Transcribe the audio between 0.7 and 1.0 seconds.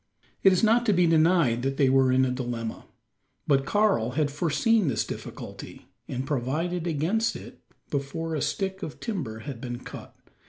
to